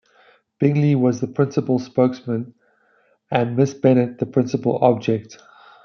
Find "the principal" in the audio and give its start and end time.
1.21-1.77, 4.17-4.79